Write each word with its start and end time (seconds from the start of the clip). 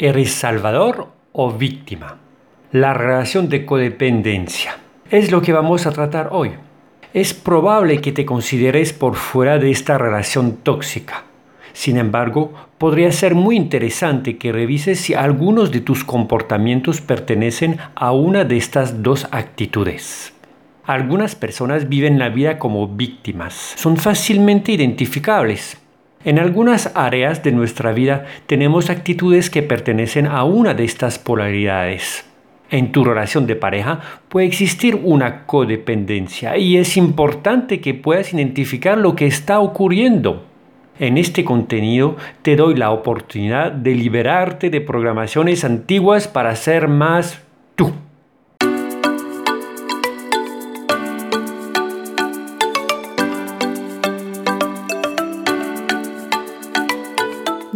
¿Eres 0.00 0.30
salvador 0.30 1.08
o 1.32 1.50
víctima? 1.50 2.18
La 2.70 2.94
relación 2.94 3.48
de 3.48 3.66
codependencia 3.66 4.76
es 5.10 5.32
lo 5.32 5.42
que 5.42 5.52
vamos 5.52 5.86
a 5.86 5.90
tratar 5.90 6.28
hoy. 6.30 6.52
Es 7.14 7.34
probable 7.34 8.00
que 8.00 8.12
te 8.12 8.24
consideres 8.24 8.92
por 8.92 9.16
fuera 9.16 9.58
de 9.58 9.72
esta 9.72 9.98
relación 9.98 10.58
tóxica. 10.58 11.24
Sin 11.72 11.96
embargo, 11.96 12.52
podría 12.78 13.10
ser 13.10 13.34
muy 13.34 13.56
interesante 13.56 14.38
que 14.38 14.52
revises 14.52 15.00
si 15.00 15.14
algunos 15.14 15.72
de 15.72 15.80
tus 15.80 16.04
comportamientos 16.04 17.00
pertenecen 17.00 17.78
a 17.96 18.12
una 18.12 18.44
de 18.44 18.56
estas 18.56 19.02
dos 19.02 19.26
actitudes. 19.32 20.32
Algunas 20.84 21.34
personas 21.34 21.88
viven 21.88 22.20
la 22.20 22.28
vida 22.28 22.60
como 22.60 22.86
víctimas. 22.86 23.74
Son 23.76 23.96
fácilmente 23.96 24.70
identificables 24.70 25.76
en 26.24 26.38
algunas 26.38 26.90
áreas 26.96 27.42
de 27.42 27.52
nuestra 27.52 27.92
vida 27.92 28.26
tenemos 28.46 28.90
actitudes 28.90 29.50
que 29.50 29.62
pertenecen 29.62 30.26
a 30.26 30.44
una 30.44 30.74
de 30.74 30.84
estas 30.84 31.18
polaridades. 31.18 32.24
En 32.70 32.92
tu 32.92 33.04
relación 33.04 33.46
de 33.46 33.56
pareja 33.56 34.00
puede 34.28 34.46
existir 34.46 35.00
una 35.02 35.46
codependencia 35.46 36.56
y 36.58 36.76
es 36.76 36.96
importante 36.96 37.80
que 37.80 37.94
puedas 37.94 38.34
identificar 38.34 38.98
lo 38.98 39.14
que 39.14 39.26
está 39.26 39.60
ocurriendo. 39.60 40.44
En 40.98 41.16
este 41.16 41.44
contenido 41.44 42.16
te 42.42 42.56
doy 42.56 42.74
la 42.74 42.90
oportunidad 42.90 43.70
de 43.70 43.94
liberarte 43.94 44.68
de 44.68 44.80
programaciones 44.80 45.64
antiguas 45.64 46.26
para 46.26 46.54
ser 46.56 46.88
más 46.88 47.40
tú. 47.76 47.92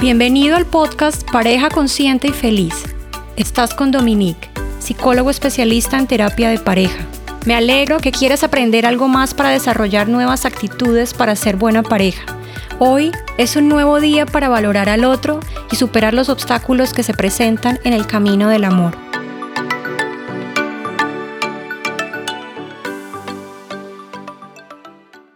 Bienvenido 0.03 0.57
al 0.57 0.67
podcast 0.67 1.23
Pareja 1.31 1.71
Consciente 1.71 2.27
y 2.27 2.33
Feliz. 2.33 2.75
Estás 3.37 3.73
con 3.73 3.93
Dominique, 3.93 4.51
psicólogo 4.81 5.31
especialista 5.31 5.97
en 5.97 6.09
terapia 6.09 6.51
de 6.51 6.59
pareja. 6.59 7.07
Me 7.47 7.55
alegro 7.55 8.01
que 8.01 8.11
quieras 8.11 8.43
aprender 8.43 8.85
algo 8.85 9.07
más 9.07 9.33
para 9.33 9.51
desarrollar 9.51 10.09
nuevas 10.09 10.45
actitudes 10.45 11.15
para 11.15 11.37
ser 11.37 11.55
buena 11.55 11.85
pareja. 11.85 12.25
Hoy 12.81 13.13
es 13.39 13.55
un 13.55 13.69
nuevo 13.69 14.01
día 14.01 14.27
para 14.27 14.49
valorar 14.49 14.89
al 14.89 15.05
otro 15.05 15.39
y 15.71 15.77
superar 15.77 16.15
los 16.15 16.31
obstáculos 16.31 16.93
que 16.93 17.05
se 17.05 17.15
presentan 17.15 17.79
en 17.85 17.93
el 17.93 18.09
camino 18.09 18.49
del 18.49 18.65
amor. 18.65 19.02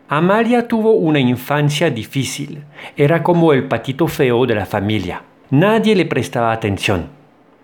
Amalia 0.09 0.69
tuvo 0.69 0.93
una 0.93 1.19
infancia 1.19 1.91
difícil. 1.91 2.63
Era 2.97 3.25
como 3.25 3.53
el 3.53 3.65
patito 3.65 4.07
feo 4.07 4.47
de 4.47 4.55
la 4.55 4.65
familia. 4.65 5.23
Nadie 5.51 5.97
le 5.97 6.07
prestaba 6.07 6.53
atención. 6.53 7.09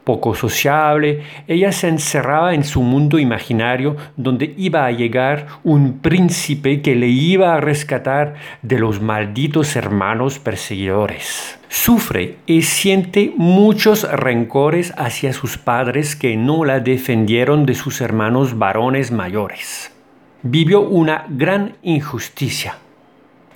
Poco 0.02 0.34
sociable, 0.34 1.22
ella 1.46 1.70
se 1.70 1.86
encerraba 1.86 2.54
en 2.54 2.64
su 2.64 2.82
mundo 2.82 3.20
imaginario 3.20 3.96
donde 4.16 4.54
iba 4.56 4.84
a 4.84 4.90
llegar 4.90 5.46
un 5.62 6.00
príncipe 6.00 6.82
que 6.82 6.96
le 6.96 7.06
iba 7.06 7.54
a 7.54 7.60
rescatar 7.60 8.34
de 8.62 8.80
los 8.80 9.00
malditos 9.00 9.76
hermanos 9.76 10.40
perseguidores. 10.40 11.60
Sufre 11.68 12.38
y 12.46 12.62
siente 12.62 13.32
muchos 13.36 14.02
rencores 14.10 14.92
hacia 14.96 15.32
sus 15.32 15.58
padres 15.58 16.16
que 16.16 16.36
no 16.36 16.64
la 16.64 16.80
defendieron 16.80 17.66
de 17.66 17.76
sus 17.76 18.00
hermanos 18.00 18.58
varones 18.58 19.12
mayores 19.12 19.92
vivió 20.42 20.80
una 20.80 21.24
gran 21.28 21.76
injusticia. 21.82 22.76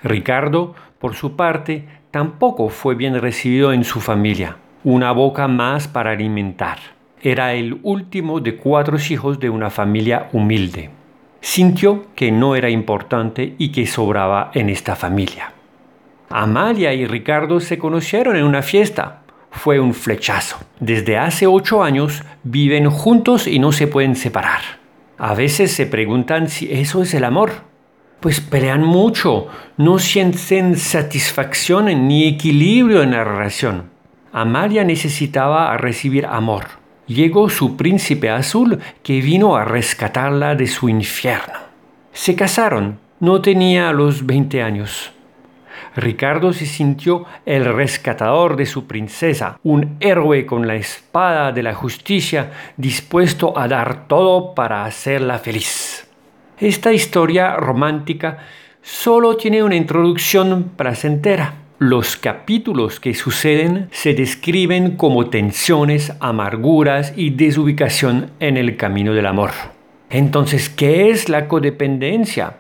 Ricardo, 0.02 0.74
por 0.98 1.14
su 1.14 1.36
parte, 1.36 1.84
tampoco 2.10 2.68
fue 2.68 2.94
bien 2.94 3.20
recibido 3.20 3.72
en 3.72 3.84
su 3.84 4.00
familia, 4.00 4.56
una 4.84 5.12
boca 5.12 5.48
más 5.48 5.88
para 5.88 6.12
alimentar. 6.12 6.78
Era 7.20 7.54
el 7.54 7.80
último 7.82 8.40
de 8.40 8.56
cuatro 8.56 8.98
hijos 9.10 9.40
de 9.40 9.50
una 9.50 9.70
familia 9.70 10.28
humilde. 10.32 10.90
Sintió 11.40 12.06
que 12.14 12.30
no 12.30 12.54
era 12.54 12.70
importante 12.70 13.54
y 13.58 13.70
que 13.70 13.86
sobraba 13.86 14.50
en 14.54 14.68
esta 14.68 14.94
familia. 14.94 15.52
Amalia 16.28 16.92
y 16.92 17.06
Ricardo 17.06 17.60
se 17.60 17.78
conocieron 17.78 18.36
en 18.36 18.44
una 18.44 18.62
fiesta. 18.62 19.22
Fue 19.50 19.80
un 19.80 19.94
flechazo. 19.94 20.58
Desde 20.80 21.16
hace 21.18 21.46
ocho 21.46 21.82
años 21.82 22.22
viven 22.42 22.90
juntos 22.90 23.46
y 23.46 23.58
no 23.58 23.72
se 23.72 23.86
pueden 23.86 24.16
separar. 24.16 24.85
A 25.18 25.34
veces 25.34 25.72
se 25.72 25.86
preguntan 25.86 26.48
si 26.48 26.70
eso 26.72 27.02
es 27.02 27.14
el 27.14 27.24
amor. 27.24 27.52
Pues 28.20 28.40
pelean 28.40 28.82
mucho, 28.82 29.48
no 29.76 29.98
sienten 29.98 30.76
satisfacción 30.76 31.86
ni 32.08 32.26
equilibrio 32.26 33.02
en 33.02 33.12
la 33.12 33.24
relación. 33.24 33.90
Amalia 34.32 34.84
necesitaba 34.84 35.74
recibir 35.76 36.26
amor. 36.26 36.64
Llegó 37.06 37.48
su 37.48 37.76
príncipe 37.76 38.30
azul 38.30 38.80
que 39.02 39.20
vino 39.20 39.56
a 39.56 39.64
rescatarla 39.64 40.54
de 40.54 40.66
su 40.66 40.88
infierno. 40.88 41.54
Se 42.12 42.34
casaron, 42.34 42.98
no 43.20 43.40
tenía 43.40 43.92
los 43.92 44.26
20 44.26 44.62
años. 44.62 45.12
Ricardo 45.94 46.52
se 46.52 46.66
sintió 46.66 47.24
el 47.44 47.64
rescatador 47.64 48.56
de 48.56 48.66
su 48.66 48.86
princesa, 48.86 49.58
un 49.62 49.96
héroe 50.00 50.46
con 50.46 50.66
la 50.66 50.74
espada 50.74 51.52
de 51.52 51.62
la 51.62 51.74
justicia 51.74 52.52
dispuesto 52.76 53.58
a 53.58 53.68
dar 53.68 54.06
todo 54.08 54.54
para 54.54 54.84
hacerla 54.84 55.38
feliz. 55.38 56.08
Esta 56.58 56.92
historia 56.92 57.56
romántica 57.56 58.38
solo 58.82 59.36
tiene 59.36 59.62
una 59.62 59.76
introducción 59.76 60.72
placentera. 60.76 61.54
Los 61.78 62.16
capítulos 62.16 63.00
que 63.00 63.12
suceden 63.12 63.88
se 63.90 64.14
describen 64.14 64.96
como 64.96 65.28
tensiones, 65.28 66.14
amarguras 66.20 67.12
y 67.14 67.30
desubicación 67.30 68.30
en 68.40 68.56
el 68.56 68.78
camino 68.78 69.12
del 69.12 69.26
amor. 69.26 69.50
Entonces, 70.08 70.70
¿qué 70.70 71.10
es 71.10 71.28
la 71.28 71.48
codependencia? 71.48 72.54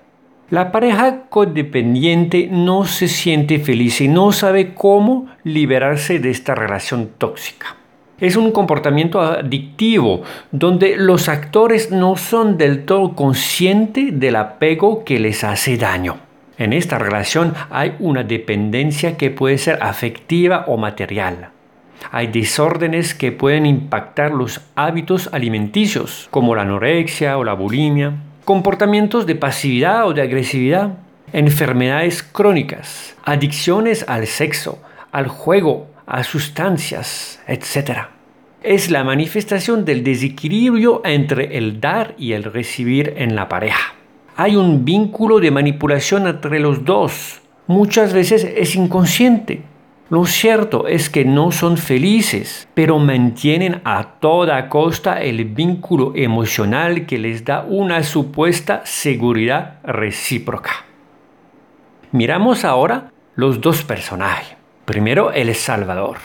La 0.48 0.70
pareja 0.70 1.22
codependiente 1.28 2.48
no 2.48 2.84
se 2.84 3.08
siente 3.08 3.58
feliz 3.58 4.00
y 4.00 4.06
no 4.06 4.30
sabe 4.30 4.74
cómo 4.74 5.26
liberarse 5.42 6.20
de 6.20 6.30
esta 6.30 6.54
relación 6.54 7.10
tóxica. 7.18 7.74
Es 8.20 8.36
un 8.36 8.52
comportamiento 8.52 9.20
adictivo 9.20 10.22
donde 10.52 10.96
los 10.96 11.28
actores 11.28 11.90
no 11.90 12.14
son 12.14 12.58
del 12.58 12.84
todo 12.84 13.16
conscientes 13.16 14.20
del 14.20 14.36
apego 14.36 15.02
que 15.02 15.18
les 15.18 15.42
hace 15.42 15.76
daño. 15.76 16.18
En 16.58 16.72
esta 16.72 16.96
relación 16.96 17.52
hay 17.68 17.96
una 17.98 18.22
dependencia 18.22 19.16
que 19.16 19.32
puede 19.32 19.58
ser 19.58 19.82
afectiva 19.82 20.66
o 20.68 20.76
material. 20.76 21.48
Hay 22.12 22.28
desórdenes 22.28 23.16
que 23.16 23.32
pueden 23.32 23.66
impactar 23.66 24.30
los 24.30 24.60
hábitos 24.76 25.28
alimenticios, 25.32 26.28
como 26.30 26.54
la 26.54 26.62
anorexia 26.62 27.36
o 27.36 27.42
la 27.42 27.54
bulimia 27.54 28.12
comportamientos 28.46 29.26
de 29.26 29.34
pasividad 29.34 30.06
o 30.06 30.14
de 30.14 30.22
agresividad, 30.22 30.98
enfermedades 31.32 32.22
crónicas, 32.22 33.16
adicciones 33.24 34.04
al 34.08 34.28
sexo, 34.28 34.78
al 35.10 35.26
juego, 35.26 35.88
a 36.06 36.22
sustancias, 36.22 37.40
etc. 37.48 38.06
Es 38.62 38.88
la 38.88 39.02
manifestación 39.02 39.84
del 39.84 40.04
desequilibrio 40.04 41.02
entre 41.04 41.58
el 41.58 41.80
dar 41.80 42.14
y 42.18 42.34
el 42.34 42.44
recibir 42.44 43.14
en 43.16 43.34
la 43.34 43.48
pareja. 43.48 43.96
Hay 44.36 44.54
un 44.54 44.84
vínculo 44.84 45.40
de 45.40 45.50
manipulación 45.50 46.28
entre 46.28 46.60
los 46.60 46.84
dos. 46.84 47.40
Muchas 47.66 48.12
veces 48.12 48.44
es 48.44 48.76
inconsciente 48.76 49.64
lo 50.08 50.24
cierto 50.24 50.86
es 50.86 51.10
que 51.10 51.24
no 51.24 51.50
son 51.50 51.76
felices, 51.76 52.68
pero 52.74 53.00
mantienen 53.00 53.80
a 53.84 54.20
toda 54.20 54.68
costa 54.68 55.20
el 55.20 55.44
vínculo 55.46 56.12
emocional 56.14 57.06
que 57.06 57.18
les 57.18 57.44
da 57.44 57.64
una 57.68 58.04
supuesta 58.04 58.82
seguridad 58.84 59.80
recíproca. 59.82 60.84
Miramos 62.12 62.64
ahora 62.64 63.10
los 63.34 63.60
dos 63.60 63.82
personajes. 63.82 64.56
Primero, 64.84 65.32
el 65.32 65.52
Salvador. 65.56 66.18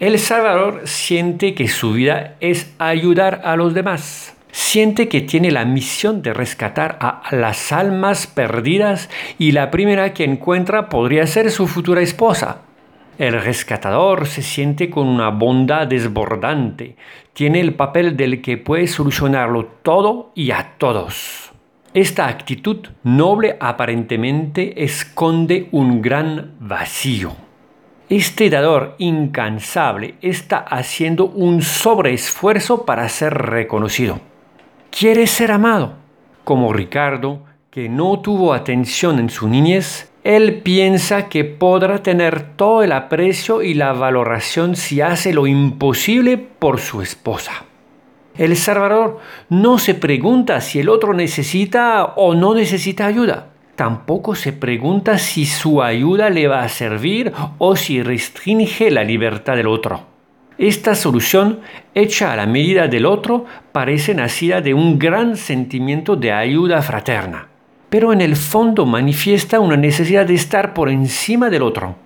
El 0.00 0.18
Salvador 0.18 0.82
siente 0.86 1.54
que 1.54 1.68
su 1.68 1.92
vida 1.92 2.34
es 2.40 2.74
ayudar 2.78 3.42
a 3.44 3.54
los 3.54 3.74
demás. 3.74 4.34
Siente 4.50 5.08
que 5.08 5.20
tiene 5.20 5.52
la 5.52 5.64
misión 5.64 6.22
de 6.22 6.34
rescatar 6.34 6.98
a 7.00 7.22
las 7.30 7.70
almas 7.70 8.26
perdidas 8.26 9.08
y 9.38 9.52
la 9.52 9.70
primera 9.70 10.12
que 10.14 10.24
encuentra 10.24 10.88
podría 10.88 11.28
ser 11.28 11.52
su 11.52 11.68
futura 11.68 12.02
esposa, 12.02 12.62
el 13.20 13.38
rescatador 13.38 14.26
se 14.26 14.40
siente 14.40 14.88
con 14.88 15.06
una 15.06 15.28
bondad 15.28 15.86
desbordante. 15.86 16.96
Tiene 17.34 17.60
el 17.60 17.74
papel 17.74 18.16
del 18.16 18.40
que 18.40 18.56
puede 18.56 18.86
solucionarlo 18.86 19.66
todo 19.82 20.32
y 20.34 20.52
a 20.52 20.76
todos. 20.78 21.52
Esta 21.92 22.28
actitud 22.28 22.78
noble 23.02 23.58
aparentemente 23.60 24.82
esconde 24.82 25.68
un 25.70 26.00
gran 26.00 26.54
vacío. 26.60 27.32
Este 28.08 28.48
dador 28.48 28.94
incansable 28.96 30.14
está 30.22 30.56
haciendo 30.56 31.26
un 31.26 31.60
sobreesfuerzo 31.60 32.86
para 32.86 33.06
ser 33.10 33.34
reconocido. 33.34 34.18
Quiere 34.90 35.26
ser 35.26 35.52
amado, 35.52 35.92
como 36.42 36.72
Ricardo, 36.72 37.44
que 37.70 37.90
no 37.90 38.18
tuvo 38.20 38.54
atención 38.54 39.18
en 39.18 39.28
su 39.28 39.46
niñez, 39.46 40.09
Él 40.22 40.60
piensa 40.62 41.28
que 41.28 41.44
podrá 41.44 42.02
tener 42.02 42.56
todo 42.56 42.82
el 42.82 42.92
aprecio 42.92 43.62
y 43.62 43.74
la 43.74 43.92
valoración 43.92 44.76
si 44.76 45.00
hace 45.00 45.32
lo 45.32 45.46
imposible 45.46 46.36
por 46.36 46.78
su 46.78 47.00
esposa. 47.00 47.64
El 48.36 48.56
Salvador 48.56 49.18
no 49.48 49.78
se 49.78 49.94
pregunta 49.94 50.60
si 50.60 50.80
el 50.80 50.88
otro 50.88 51.14
necesita 51.14 52.04
o 52.16 52.34
no 52.34 52.54
necesita 52.54 53.06
ayuda. 53.06 53.50
Tampoco 53.76 54.34
se 54.34 54.52
pregunta 54.52 55.18
si 55.18 55.46
su 55.46 55.82
ayuda 55.82 56.28
le 56.30 56.48
va 56.48 56.62
a 56.62 56.68
servir 56.68 57.32
o 57.58 57.76
si 57.76 58.02
restringe 58.02 58.90
la 58.90 59.04
libertad 59.04 59.56
del 59.56 59.68
otro. 59.68 60.06
Esta 60.58 60.94
solución, 60.94 61.60
hecha 61.94 62.32
a 62.32 62.36
la 62.36 62.44
medida 62.44 62.88
del 62.88 63.06
otro, 63.06 63.46
parece 63.72 64.14
nacida 64.14 64.60
de 64.60 64.74
un 64.74 64.98
gran 64.98 65.38
sentimiento 65.38 66.16
de 66.16 66.32
ayuda 66.32 66.82
fraterna, 66.82 67.48
pero 67.90 68.12
en 68.12 68.20
el 68.20 68.36
fondo 68.36 68.86
manifiesta 68.86 69.60
una 69.60 69.76
necesidad 69.76 70.24
de 70.24 70.34
estar 70.34 70.72
por 70.72 70.88
encima 70.88 71.50
del 71.50 71.62
otro. 71.62 71.96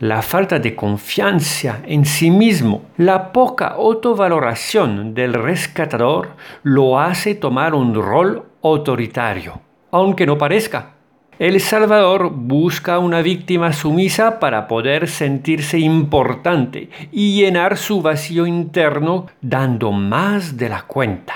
La 0.00 0.20
falta 0.20 0.58
de 0.58 0.74
confianza 0.74 1.80
en 1.86 2.04
sí 2.04 2.30
mismo, 2.30 2.82
la 2.96 3.32
poca 3.32 3.68
autovaloración 3.68 5.14
del 5.14 5.32
rescatador 5.34 6.30
lo 6.62 6.98
hace 6.98 7.34
tomar 7.34 7.74
un 7.74 7.94
rol 7.94 8.44
autoritario, 8.62 9.60
aunque 9.90 10.26
no 10.26 10.36
parezca. 10.36 10.96
El 11.38 11.60
Salvador 11.60 12.30
busca 12.30 12.98
una 12.98 13.20
víctima 13.20 13.72
sumisa 13.74 14.38
para 14.38 14.68
poder 14.68 15.06
sentirse 15.06 15.78
importante 15.78 16.88
y 17.12 17.38
llenar 17.38 17.76
su 17.76 18.00
vacío 18.00 18.46
interno 18.46 19.26
dando 19.42 19.92
más 19.92 20.56
de 20.56 20.70
la 20.70 20.82
cuenta. 20.82 21.34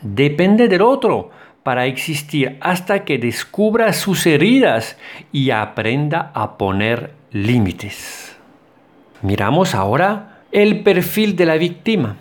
Depende 0.00 0.68
del 0.68 0.82
otro 0.82 1.30
para 1.64 1.86
existir 1.86 2.56
hasta 2.60 3.04
que 3.04 3.18
descubra 3.18 3.92
sus 3.92 4.26
heridas 4.26 4.96
y 5.32 5.50
aprenda 5.50 6.30
a 6.34 6.56
poner 6.56 7.14
límites. 7.32 8.36
Miramos 9.22 9.74
ahora 9.74 10.42
el 10.52 10.82
perfil 10.82 11.34
de 11.34 11.46
la 11.46 11.56
víctima. 11.56 12.16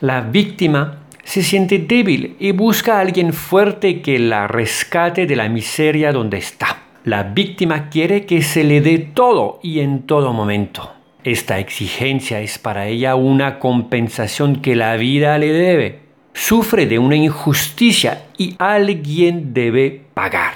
La 0.00 0.22
víctima 0.22 1.00
se 1.22 1.42
siente 1.42 1.78
débil 1.78 2.34
y 2.40 2.52
busca 2.52 2.96
a 2.96 3.00
alguien 3.00 3.32
fuerte 3.32 4.00
que 4.00 4.18
la 4.18 4.48
rescate 4.48 5.26
de 5.26 5.36
la 5.36 5.48
miseria 5.48 6.10
donde 6.10 6.38
está. 6.38 6.78
La 7.04 7.22
víctima 7.22 7.88
quiere 7.88 8.26
que 8.26 8.42
se 8.42 8.64
le 8.64 8.80
dé 8.80 8.98
todo 8.98 9.60
y 9.62 9.80
en 9.80 10.02
todo 10.02 10.32
momento. 10.32 10.90
Esta 11.22 11.58
exigencia 11.58 12.40
es 12.40 12.58
para 12.58 12.86
ella 12.86 13.14
una 13.14 13.58
compensación 13.58 14.62
que 14.62 14.74
la 14.74 14.96
vida 14.96 15.36
le 15.36 15.52
debe. 15.52 16.09
Sufre 16.32 16.86
de 16.86 16.98
una 16.98 17.16
injusticia 17.16 18.26
y 18.38 18.54
alguien 18.58 19.52
debe 19.52 20.02
pagar. 20.14 20.54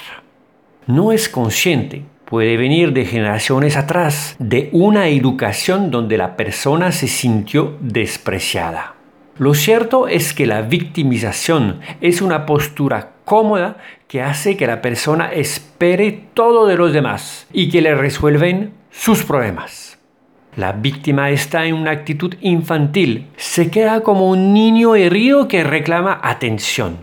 No 0.86 1.12
es 1.12 1.28
consciente, 1.28 2.02
puede 2.24 2.56
venir 2.56 2.92
de 2.92 3.04
generaciones 3.04 3.76
atrás, 3.76 4.36
de 4.38 4.68
una 4.72 5.08
educación 5.08 5.90
donde 5.90 6.18
la 6.18 6.36
persona 6.36 6.92
se 6.92 7.08
sintió 7.08 7.76
despreciada. 7.80 8.94
Lo 9.36 9.54
cierto 9.54 10.06
es 10.06 10.32
que 10.32 10.46
la 10.46 10.62
victimización 10.62 11.80
es 12.00 12.22
una 12.22 12.46
postura 12.46 13.14
cómoda 13.24 13.78
que 14.06 14.22
hace 14.22 14.56
que 14.56 14.66
la 14.66 14.80
persona 14.80 15.32
espere 15.32 16.26
todo 16.34 16.66
de 16.66 16.76
los 16.76 16.92
demás 16.92 17.48
y 17.52 17.68
que 17.68 17.80
le 17.80 17.94
resuelven 17.96 18.72
sus 18.90 19.24
problemas. 19.24 19.83
La 20.56 20.70
víctima 20.70 21.30
está 21.30 21.66
en 21.66 21.74
una 21.74 21.90
actitud 21.90 22.34
infantil, 22.40 23.26
se 23.36 23.72
queda 23.72 24.02
como 24.02 24.30
un 24.30 24.54
niño 24.54 24.94
herido 24.94 25.48
que 25.48 25.64
reclama 25.64 26.20
atención. 26.22 26.98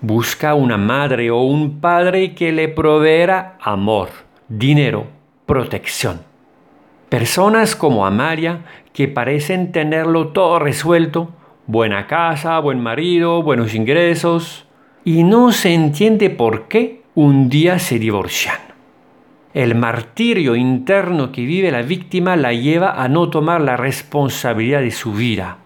Busca 0.00 0.54
una 0.54 0.76
madre 0.76 1.30
o 1.30 1.42
un 1.42 1.80
padre 1.80 2.34
que 2.34 2.50
le 2.50 2.66
proveera 2.66 3.58
amor, 3.60 4.08
dinero, 4.48 5.06
protección. 5.46 6.22
Personas 7.08 7.76
como 7.76 8.06
Amalia, 8.06 8.64
que 8.92 9.06
parecen 9.06 9.70
tenerlo 9.70 10.28
todo 10.28 10.58
resuelto, 10.58 11.30
buena 11.68 12.08
casa, 12.08 12.58
buen 12.58 12.80
marido, 12.80 13.40
buenos 13.44 13.72
ingresos, 13.72 14.66
y 15.04 15.22
no 15.22 15.52
se 15.52 15.72
entiende 15.72 16.28
por 16.28 16.66
qué 16.66 17.02
un 17.14 17.48
día 17.48 17.78
se 17.78 18.00
divorcian. 18.00 18.65
El 19.56 19.74
martirio 19.74 20.54
interno 20.54 21.32
que 21.32 21.46
vive 21.46 21.70
la 21.70 21.80
víctima 21.80 22.36
la 22.36 22.52
lleva 22.52 23.02
a 23.02 23.08
no 23.08 23.30
tomar 23.30 23.62
la 23.62 23.78
responsabilidad 23.78 24.82
de 24.82 24.90
su 24.90 25.14
vida. 25.14 25.56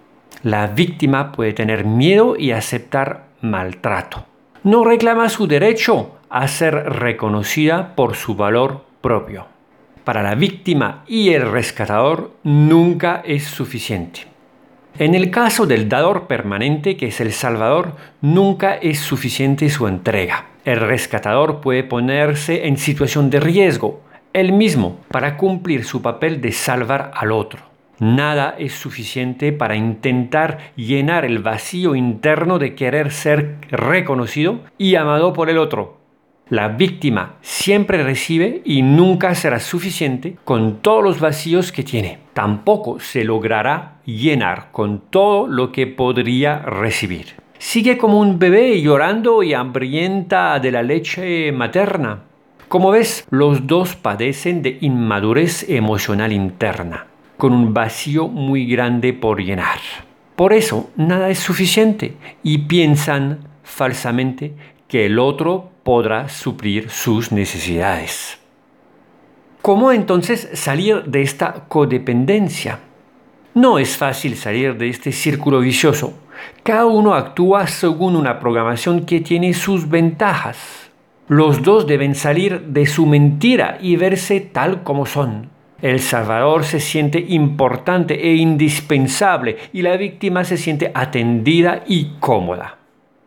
La 0.44 0.68
víctima 0.68 1.32
puede 1.32 1.54
tener 1.54 1.84
miedo 1.84 2.36
y 2.38 2.52
aceptar 2.52 3.24
maltrato. 3.40 4.26
No 4.62 4.84
reclama 4.84 5.28
su 5.28 5.48
derecho 5.48 6.20
a 6.28 6.46
ser 6.46 6.72
reconocida 6.74 7.96
por 7.96 8.14
su 8.14 8.36
valor 8.36 8.84
propio. 9.00 9.46
Para 10.04 10.22
la 10.22 10.36
víctima 10.36 11.02
y 11.08 11.30
el 11.30 11.50
rescatador 11.50 12.36
nunca 12.44 13.22
es 13.24 13.42
suficiente. 13.42 14.20
En 15.00 15.16
el 15.16 15.32
caso 15.32 15.66
del 15.66 15.88
dador 15.88 16.28
permanente, 16.28 16.96
que 16.96 17.08
es 17.08 17.20
el 17.20 17.32
Salvador, 17.32 17.96
nunca 18.20 18.76
es 18.76 19.00
suficiente 19.00 19.68
su 19.68 19.88
entrega. 19.88 20.49
El 20.64 20.80
rescatador 20.80 21.60
puede 21.60 21.84
ponerse 21.84 22.66
en 22.66 22.76
situación 22.76 23.30
de 23.30 23.40
riesgo, 23.40 24.02
él 24.32 24.52
mismo, 24.52 25.00
para 25.08 25.36
cumplir 25.36 25.84
su 25.84 26.02
papel 26.02 26.40
de 26.40 26.52
salvar 26.52 27.10
al 27.14 27.32
otro. 27.32 27.60
Nada 27.98 28.54
es 28.58 28.72
suficiente 28.72 29.52
para 29.52 29.76
intentar 29.76 30.72
llenar 30.76 31.24
el 31.24 31.38
vacío 31.38 31.94
interno 31.94 32.58
de 32.58 32.74
querer 32.74 33.10
ser 33.10 33.56
reconocido 33.70 34.60
y 34.78 34.94
amado 34.94 35.32
por 35.32 35.50
el 35.50 35.58
otro. 35.58 35.98
La 36.50 36.68
víctima 36.68 37.36
siempre 37.42 38.02
recibe 38.02 38.60
y 38.64 38.82
nunca 38.82 39.34
será 39.34 39.60
suficiente 39.60 40.36
con 40.44 40.78
todos 40.78 41.04
los 41.04 41.20
vacíos 41.20 41.72
que 41.72 41.84
tiene. 41.84 42.18
Tampoco 42.32 43.00
se 43.00 43.22
logrará 43.22 43.98
llenar 44.04 44.72
con 44.72 45.00
todo 45.10 45.46
lo 45.46 45.70
que 45.70 45.86
podría 45.86 46.58
recibir. 46.58 47.39
Sigue 47.60 47.98
como 47.98 48.18
un 48.18 48.38
bebé 48.38 48.80
llorando 48.80 49.42
y 49.42 49.52
hambrienta 49.52 50.58
de 50.60 50.70
la 50.70 50.82
leche 50.82 51.52
materna. 51.52 52.22
Como 52.68 52.90
ves, 52.90 53.26
los 53.28 53.66
dos 53.66 53.96
padecen 53.96 54.62
de 54.62 54.78
inmadurez 54.80 55.68
emocional 55.68 56.32
interna, 56.32 57.06
con 57.36 57.52
un 57.52 57.74
vacío 57.74 58.28
muy 58.28 58.64
grande 58.64 59.12
por 59.12 59.42
llenar. 59.42 59.78
Por 60.36 60.54
eso, 60.54 60.88
nada 60.96 61.28
es 61.28 61.38
suficiente 61.38 62.16
y 62.42 62.58
piensan 62.58 63.40
falsamente 63.62 64.54
que 64.88 65.04
el 65.04 65.18
otro 65.18 65.70
podrá 65.82 66.30
suplir 66.30 66.88
sus 66.88 67.30
necesidades. 67.30 68.38
¿Cómo 69.60 69.92
entonces 69.92 70.48
salir 70.54 71.04
de 71.04 71.20
esta 71.20 71.66
codependencia? 71.68 72.80
No 73.54 73.80
es 73.80 73.96
fácil 73.96 74.36
salir 74.36 74.78
de 74.78 74.88
este 74.88 75.10
círculo 75.10 75.58
vicioso. 75.58 76.14
Cada 76.62 76.86
uno 76.86 77.14
actúa 77.14 77.66
según 77.66 78.14
una 78.14 78.38
programación 78.38 79.04
que 79.04 79.20
tiene 79.20 79.54
sus 79.54 79.88
ventajas. 79.88 80.90
Los 81.26 81.62
dos 81.62 81.86
deben 81.86 82.14
salir 82.14 82.60
de 82.60 82.86
su 82.86 83.06
mentira 83.06 83.78
y 83.80 83.96
verse 83.96 84.40
tal 84.40 84.84
como 84.84 85.04
son. 85.04 85.50
El 85.82 86.00
Salvador 86.00 86.64
se 86.64 86.78
siente 86.78 87.24
importante 87.28 88.28
e 88.28 88.36
indispensable 88.36 89.56
y 89.72 89.82
la 89.82 89.96
víctima 89.96 90.44
se 90.44 90.56
siente 90.56 90.92
atendida 90.94 91.82
y 91.86 92.12
cómoda. 92.20 92.79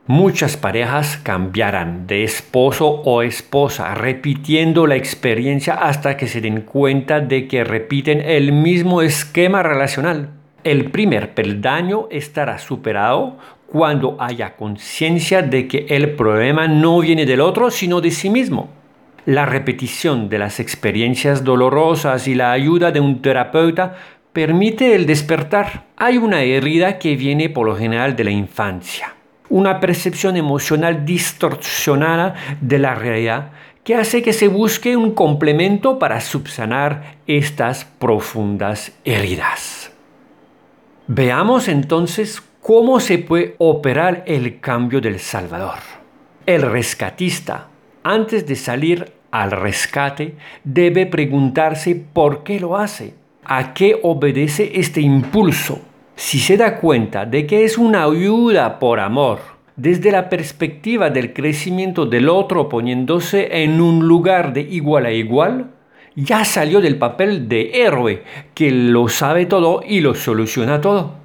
Muchas 0.08 0.58
parejas 0.58 1.16
cambiarán 1.16 2.08
de 2.08 2.26
esposo 2.26 2.90
o 3.06 3.22
esposa, 3.22 3.96
repitiendo 3.96 4.86
la 4.86 4.98
experiencia 4.98 5.76
hasta 5.76 6.18
que 6.18 6.28
se 6.28 6.42
den 6.42 6.64
cuenta 6.64 7.22
de 7.22 7.48
que 7.48 7.64
repiten 7.64 8.20
el 8.20 8.52
mismo 8.52 9.02
esquema 9.02 9.64
relacional. 9.64 10.32
El 10.66 10.92
primer 10.92 11.34
peldaño 11.34 12.10
estará 12.12 12.60
superado 12.60 13.38
cuando 13.72 14.18
haya 14.20 14.58
conciencia 14.58 15.42
de 15.42 15.70
que 15.70 15.86
el 15.88 16.10
problema 16.16 16.68
no 16.68 17.00
viene 17.00 17.26
del 17.26 17.40
otro, 17.40 17.72
sino 17.72 18.02
de 18.02 18.12
sí 18.12 18.30
mismo. 18.30 18.72
La 19.26 19.46
repetición 19.46 20.28
de 20.28 20.38
las 20.38 20.60
experiencias 20.60 21.46
dolorosas 21.46 22.28
y 22.28 22.36
la 22.36 22.52
ayuda 22.52 22.92
de 22.92 23.00
un 23.00 23.22
terapeuta 23.22 23.96
permite 24.34 24.96
el 24.96 25.06
despertar. 25.06 25.86
Hay 25.96 26.18
una 26.18 26.42
herida 26.42 27.00
que 27.00 27.16
viene 27.16 27.48
por 27.48 27.66
lo 27.66 27.78
general 27.78 28.18
de 28.18 28.26
la 28.26 28.32
infancia 28.32 29.14
una 29.54 29.80
percepción 29.80 30.36
emocional 30.36 31.06
distorsionada 31.06 32.34
de 32.60 32.80
la 32.80 32.96
realidad 32.96 33.52
que 33.84 33.94
hace 33.94 34.24
que 34.24 34.34
se 34.34 34.48
busque 34.48 34.98
un 34.98 35.12
complemento 35.12 36.00
para 36.00 36.22
subsanar 36.22 37.18
estas 37.28 37.86
profundas 37.86 38.94
heridas. 39.06 39.92
Veamos 41.06 41.68
entonces 41.68 42.42
cómo 42.62 43.00
se 43.00 43.20
puede 43.20 43.54
operar 43.60 44.24
el 44.26 44.60
cambio 44.60 45.00
del 45.00 45.20
Salvador. 45.20 45.78
El 46.48 46.64
rescatista, 46.64 47.68
antes 48.04 48.48
de 48.48 48.56
salir 48.56 49.14
al 49.30 49.52
rescate, 49.52 50.34
debe 50.64 51.06
preguntarse 51.06 51.94
por 51.94 52.44
qué 52.44 52.60
lo 52.60 52.76
hace, 52.76 53.14
a 53.46 53.76
qué 53.76 54.00
obedece 54.02 54.72
este 54.74 55.02
impulso 55.02 55.80
si 56.24 56.40
se 56.40 56.56
da 56.56 56.78
cuenta 56.78 57.26
de 57.26 57.46
que 57.46 57.66
es 57.66 57.78
una 57.78 58.06
ayuda 58.06 58.80
por 58.80 59.02
amor, 59.02 59.40
desde 59.76 60.10
la 60.10 60.30
perspectiva 60.30 61.10
del 61.10 61.34
crecimiento 61.34 62.06
del 62.06 62.30
otro 62.30 62.70
poniéndose 62.70 63.62
en 63.62 63.82
un 63.82 64.08
lugar 64.08 64.54
de 64.54 64.62
igual 64.62 65.06
a 65.06 65.12
igual, 65.12 65.72
ya 66.16 66.46
salió 66.46 66.80
del 66.80 66.98
papel 66.98 67.50
de 67.50 67.84
héroe 67.84 68.24
que 68.54 68.72
lo 68.72 69.10
sabe 69.10 69.48
todo 69.48 69.82
y 69.86 70.00
lo 70.00 70.16
soluciona 70.16 70.80
todo. 70.80 71.16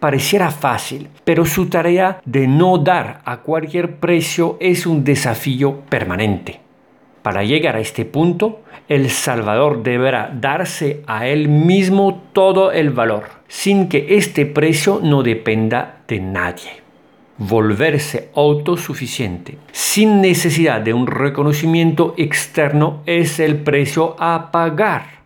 Pareciera 0.00 0.50
fácil, 0.50 1.08
pero 1.24 1.44
su 1.44 1.66
tarea 1.66 2.22
de 2.24 2.48
no 2.48 2.78
dar 2.78 3.20
a 3.26 3.42
cualquier 3.42 3.96
precio 3.96 4.56
es 4.60 4.86
un 4.86 5.04
desafío 5.04 5.82
permanente. 5.90 6.67
Para 7.22 7.44
llegar 7.44 7.76
a 7.76 7.80
este 7.80 8.04
punto, 8.04 8.60
el 8.88 9.10
Salvador 9.10 9.82
deberá 9.82 10.30
darse 10.32 11.02
a 11.06 11.26
él 11.26 11.48
mismo 11.48 12.22
todo 12.32 12.72
el 12.72 12.90
valor, 12.90 13.24
sin 13.48 13.88
que 13.88 14.16
este 14.16 14.46
precio 14.46 15.00
no 15.02 15.22
dependa 15.22 16.02
de 16.06 16.20
nadie 16.20 16.88
volverse 17.38 18.30
autosuficiente 18.34 19.58
sin 19.70 20.20
necesidad 20.20 20.80
de 20.80 20.92
un 20.92 21.06
reconocimiento 21.06 22.14
externo 22.16 23.02
es 23.06 23.38
el 23.38 23.58
precio 23.58 24.16
a 24.18 24.50
pagar. 24.50 25.18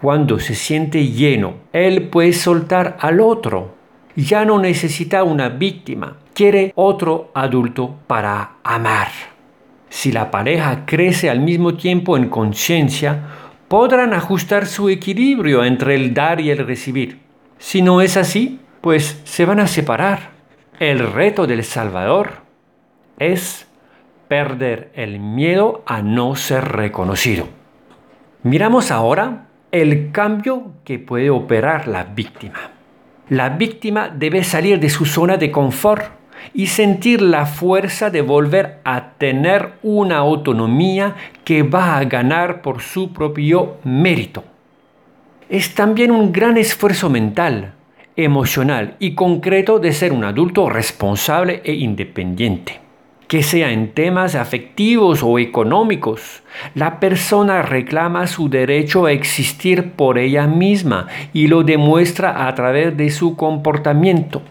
Cuando 0.00 0.38
se 0.38 0.54
siente 0.54 1.06
lleno, 1.08 1.54
él 1.72 2.08
puede 2.08 2.32
soltar 2.32 2.96
al 3.00 3.20
otro. 3.20 3.74
Ya 4.16 4.44
no 4.44 4.58
necesita 4.58 5.24
una 5.24 5.48
víctima, 5.48 6.18
quiere 6.34 6.72
otro 6.74 7.30
adulto 7.34 7.96
para 8.06 8.52
amar. 8.62 9.29
Si 9.90 10.12
la 10.12 10.30
pareja 10.30 10.86
crece 10.86 11.28
al 11.28 11.40
mismo 11.40 11.74
tiempo 11.74 12.16
en 12.16 12.28
conciencia, 12.30 13.18
podrán 13.68 14.14
ajustar 14.14 14.66
su 14.66 14.88
equilibrio 14.88 15.64
entre 15.64 15.96
el 15.96 16.14
dar 16.14 16.40
y 16.40 16.50
el 16.50 16.66
recibir. 16.66 17.20
Si 17.58 17.82
no 17.82 18.00
es 18.00 18.16
así, 18.16 18.60
pues 18.80 19.20
se 19.24 19.44
van 19.44 19.60
a 19.60 19.66
separar. 19.66 20.30
El 20.78 21.12
reto 21.12 21.46
del 21.46 21.64
Salvador 21.64 22.30
es 23.18 23.66
perder 24.28 24.92
el 24.94 25.18
miedo 25.18 25.82
a 25.86 26.02
no 26.02 26.36
ser 26.36 26.64
reconocido. 26.64 27.48
Miramos 28.44 28.90
ahora 28.90 29.48
el 29.72 30.12
cambio 30.12 30.72
que 30.84 31.00
puede 31.00 31.30
operar 31.30 31.88
la 31.88 32.04
víctima. 32.04 32.70
La 33.28 33.50
víctima 33.50 34.08
debe 34.08 34.44
salir 34.44 34.78
de 34.80 34.88
su 34.88 35.04
zona 35.04 35.36
de 35.36 35.50
confort 35.50 36.19
y 36.54 36.66
sentir 36.66 37.22
la 37.22 37.46
fuerza 37.46 38.10
de 38.10 38.22
volver 38.22 38.78
a 38.84 39.12
tener 39.18 39.72
una 39.82 40.18
autonomía 40.18 41.16
que 41.44 41.62
va 41.62 41.98
a 41.98 42.04
ganar 42.04 42.62
por 42.62 42.82
su 42.82 43.12
propio 43.12 43.76
mérito. 43.84 44.44
Es 45.48 45.74
también 45.74 46.10
un 46.10 46.32
gran 46.32 46.56
esfuerzo 46.56 47.10
mental 47.10 47.74
emocional 48.16 48.96
y 48.98 49.14
concreto 49.14 49.78
de 49.78 49.92
ser 49.92 50.12
un 50.12 50.24
adulto 50.24 50.68
responsable 50.68 51.62
e 51.64 51.74
independiente. 51.74 52.80
Que 53.28 53.42
sea 53.44 53.70
en 53.70 53.92
temas 53.92 54.34
afectivos 54.34 55.22
o 55.22 55.38
económicos, 55.38 56.42
la 56.74 56.98
persona 56.98 57.62
reclama 57.62 58.26
su 58.26 58.48
derecho 58.48 59.06
a 59.06 59.12
existir 59.12 59.92
por 59.92 60.18
ella 60.18 60.48
misma 60.48 61.06
y 61.32 61.46
lo 61.46 61.62
demuestra 61.62 62.48
a 62.48 62.54
través 62.56 62.96
de 62.96 63.10
su 63.10 63.36
comportamiento. 63.36 64.42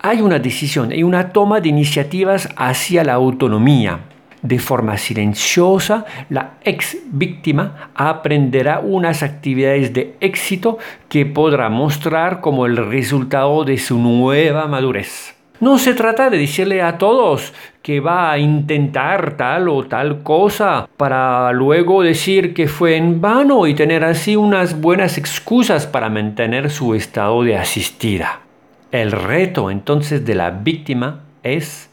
Hay 0.00 0.20
una 0.20 0.38
decisión 0.38 0.92
y 0.92 1.02
una 1.02 1.30
toma 1.30 1.60
de 1.60 1.70
iniciativas 1.70 2.48
hacia 2.56 3.02
la 3.02 3.14
autonomía, 3.14 4.00
de 4.42 4.60
forma 4.60 4.96
silenciosa, 4.96 6.04
la 6.30 6.54
ex 6.62 6.98
víctima 7.10 7.90
aprenderá 7.96 8.78
unas 8.78 9.24
actividades 9.24 9.92
de 9.92 10.14
éxito 10.20 10.78
que 11.08 11.26
podrá 11.26 11.68
mostrar 11.68 12.40
como 12.40 12.66
el 12.66 12.76
resultado 12.76 13.64
de 13.64 13.78
su 13.78 13.98
nueva 13.98 14.68
madurez. 14.68 15.34
No 15.60 15.76
se 15.78 15.94
trata 15.94 16.30
de 16.30 16.38
decirle 16.38 16.80
a 16.82 16.98
todos 16.98 17.52
que 17.82 17.98
va 17.98 18.30
a 18.30 18.38
intentar 18.38 19.36
tal 19.36 19.68
o 19.68 19.84
tal 19.88 20.22
cosa 20.22 20.88
para 20.96 21.50
luego 21.50 22.04
decir 22.04 22.54
que 22.54 22.68
fue 22.68 22.94
en 22.94 23.20
vano 23.20 23.66
y 23.66 23.74
tener 23.74 24.04
así 24.04 24.36
unas 24.36 24.80
buenas 24.80 25.18
excusas 25.18 25.88
para 25.88 26.08
mantener 26.08 26.70
su 26.70 26.94
estado 26.94 27.42
de 27.42 27.56
asistida. 27.56 28.42
El 28.90 29.12
reto 29.12 29.70
entonces 29.70 30.24
de 30.24 30.34
la 30.34 30.50
víctima 30.50 31.20
es 31.42 31.90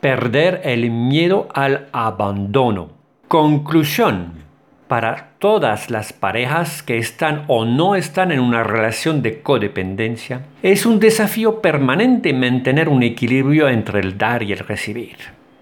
perder 0.00 0.62
el 0.64 0.90
miedo 0.90 1.48
al 1.52 1.88
abandono. 1.92 2.88
Conclusión. 3.28 4.40
Para 4.88 5.32
todas 5.38 5.90
las 5.90 6.14
parejas 6.14 6.82
que 6.82 6.96
están 6.96 7.44
o 7.48 7.64
no 7.66 7.96
están 7.96 8.32
en 8.32 8.40
una 8.40 8.64
relación 8.64 9.20
de 9.22 9.42
codependencia, 9.42 10.42
es 10.62 10.86
un 10.86 11.00
desafío 11.00 11.60
permanente 11.60 12.32
mantener 12.32 12.88
un 12.88 13.02
equilibrio 13.02 13.68
entre 13.68 14.00
el 14.00 14.16
dar 14.16 14.42
y 14.42 14.52
el 14.52 14.58
recibir. 14.58 15.16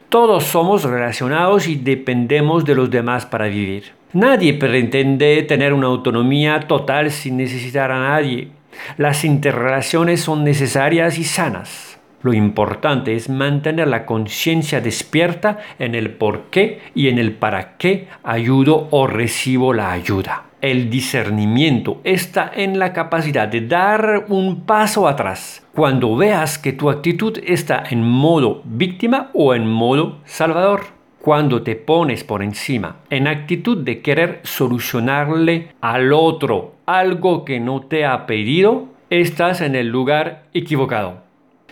Todos 0.08 0.44
somos 0.44 0.84
relacionados 0.84 1.68
y 1.68 1.76
dependemos 1.76 2.64
de 2.64 2.74
los 2.76 2.90
demás 2.90 3.26
para 3.26 3.46
vivir. 3.46 3.92
Nadie 4.12 4.54
pretende 4.54 5.42
tener 5.44 5.72
una 5.72 5.86
autonomía 5.86 6.60
total 6.60 7.10
sin 7.10 7.36
necesitar 7.36 7.92
a 7.92 8.00
nadie. 8.00 8.48
Las 8.96 9.24
interrelaciones 9.24 10.20
son 10.20 10.44
necesarias 10.44 11.18
y 11.18 11.24
sanas. 11.24 11.98
Lo 12.22 12.34
importante 12.34 13.14
es 13.14 13.30
mantener 13.30 13.88
la 13.88 14.04
conciencia 14.04 14.80
despierta 14.80 15.58
en 15.78 15.94
el 15.94 16.10
por 16.10 16.50
qué 16.50 16.80
y 16.94 17.08
en 17.08 17.18
el 17.18 17.32
para 17.32 17.78
qué 17.78 18.08
ayudo 18.22 18.88
o 18.90 19.06
recibo 19.06 19.72
la 19.72 19.90
ayuda. 19.90 20.44
El 20.60 20.90
discernimiento 20.90 22.02
está 22.04 22.50
en 22.54 22.78
la 22.78 22.92
capacidad 22.92 23.48
de 23.48 23.62
dar 23.62 24.26
un 24.28 24.66
paso 24.66 25.08
atrás 25.08 25.66
cuando 25.72 26.14
veas 26.14 26.58
que 26.58 26.74
tu 26.74 26.90
actitud 26.90 27.38
está 27.46 27.82
en 27.88 28.02
modo 28.02 28.60
víctima 28.66 29.30
o 29.32 29.54
en 29.54 29.66
modo 29.66 30.18
salvador. 30.26 30.99
Cuando 31.20 31.62
te 31.62 31.76
pones 31.76 32.24
por 32.24 32.42
encima 32.42 32.96
en 33.10 33.28
actitud 33.28 33.76
de 33.76 34.00
querer 34.00 34.40
solucionarle 34.42 35.72
al 35.82 36.14
otro 36.14 36.76
algo 36.86 37.44
que 37.44 37.60
no 37.60 37.82
te 37.82 38.06
ha 38.06 38.24
pedido, 38.24 38.88
estás 39.10 39.60
en 39.60 39.74
el 39.74 39.88
lugar 39.88 40.44
equivocado. 40.54 41.18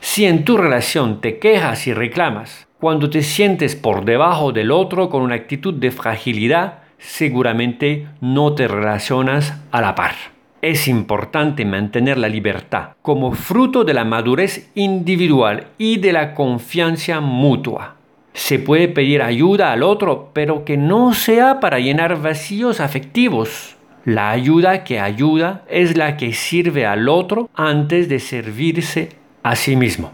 Si 0.01 0.27
en 0.27 0.45
tu 0.45 0.59
relación 0.59 1.23
te 1.23 1.39
quejas 1.39 1.87
y 1.87 1.95
reclamas, 1.95 2.69
cuando 2.79 3.09
te 3.09 3.23
sientes 3.23 3.75
por 3.75 4.05
debajo 4.05 4.53
del 4.53 4.71
otro 4.71 5.09
con 5.09 5.23
una 5.23 5.37
actitud 5.37 5.73
de 5.73 5.93
fragilidad, 5.93 6.81
seguramente 6.99 8.07
no 8.21 8.53
te 8.53 8.69
relacionas 8.69 9.59
a 9.71 9.81
la 9.81 9.95
par. 9.95 10.15
Es 10.61 10.89
importante 10.89 11.65
mantener 11.65 12.19
la 12.19 12.29
libertad 12.29 12.91
como 13.01 13.33
fruto 13.33 13.85
de 13.85 13.95
la 13.95 14.05
madurez 14.05 14.71
individual 14.75 15.69
y 15.79 15.97
de 15.97 16.13
la 16.13 16.35
confianza 16.35 17.21
mutua. 17.21 17.98
Se 18.35 18.59
puede 18.59 18.89
pedir 18.89 19.23
ayuda 19.23 19.73
al 19.73 19.83
otro, 19.83 20.31
pero 20.33 20.65
que 20.65 20.77
no 20.77 21.15
sea 21.15 21.61
para 21.61 21.79
llenar 21.79 22.21
vacíos 22.21 22.81
afectivos. 22.81 23.77
La 24.05 24.31
ayuda 24.31 24.85
que 24.85 25.01
ayuda 25.01 25.65
es 25.69 25.97
la 25.97 26.17
que 26.17 26.33
sirve 26.33 26.87
al 26.87 27.09
otro 27.09 27.51
antes 27.55 28.09
de 28.09 28.21
servirse 28.21 29.11
a 29.43 29.55
sí 29.57 29.77
mismo. 29.77 30.13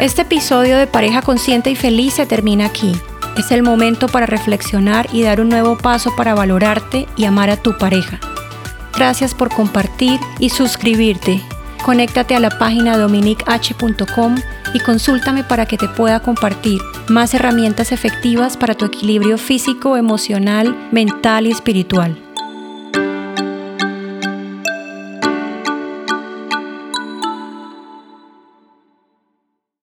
Este 0.00 0.22
episodio 0.22 0.78
de 0.78 0.86
Pareja 0.86 1.20
Consciente 1.20 1.70
y 1.70 1.76
Feliz 1.76 2.14
se 2.14 2.24
termina 2.24 2.64
aquí. 2.64 2.92
Es 3.36 3.50
el 3.50 3.62
momento 3.62 4.08
para 4.08 4.24
reflexionar 4.24 5.06
y 5.12 5.22
dar 5.22 5.42
un 5.42 5.50
nuevo 5.50 5.76
paso 5.76 6.16
para 6.16 6.34
valorarte 6.34 7.06
y 7.16 7.26
amar 7.26 7.50
a 7.50 7.58
tu 7.58 7.76
pareja. 7.76 8.18
Gracias 9.00 9.34
por 9.34 9.48
compartir 9.48 10.20
y 10.40 10.50
suscribirte. 10.50 11.40
Conéctate 11.86 12.34
a 12.34 12.38
la 12.38 12.50
página 12.50 12.98
dominich.com 12.98 14.34
y 14.74 14.80
consúltame 14.80 15.42
para 15.42 15.64
que 15.64 15.78
te 15.78 15.88
pueda 15.88 16.20
compartir 16.20 16.82
más 17.08 17.32
herramientas 17.32 17.92
efectivas 17.92 18.58
para 18.58 18.74
tu 18.74 18.84
equilibrio 18.84 19.38
físico, 19.38 19.96
emocional, 19.96 20.76
mental 20.92 21.46
y 21.46 21.50
espiritual. 21.50 22.29